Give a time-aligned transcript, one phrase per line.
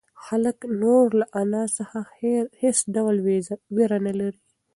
[0.25, 1.99] هلک نور له انا څخه
[2.61, 3.15] هېڅ ډول
[3.75, 4.41] وېره نهلري.